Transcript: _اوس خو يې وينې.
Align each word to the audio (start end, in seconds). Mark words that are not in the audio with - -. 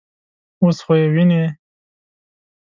_اوس 0.61 0.77
خو 0.85 0.93
يې 0.99 1.07
وينې. 1.13 1.43